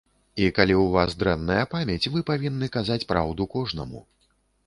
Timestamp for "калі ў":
0.59-0.93